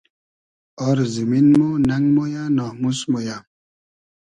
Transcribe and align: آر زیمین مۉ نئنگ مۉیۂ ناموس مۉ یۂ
آر 0.87 0.97
زیمین 1.13 1.47
مۉ 1.57 1.69
نئنگ 1.87 2.07
مۉیۂ 2.15 2.43
ناموس 2.57 2.99
مۉ 3.11 3.15
یۂ 3.27 3.37